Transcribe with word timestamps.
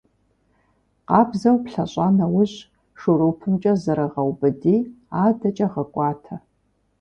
Къабзэу 1.07 1.57
плъэщӀа 1.63 2.07
нэужь, 2.17 2.57
шурупымкӀэ 2.99 3.73
зэрыгъэубыди, 3.81 4.77
адэкӀэ 5.25 5.67
гъэкӏуатэ. 5.73 6.35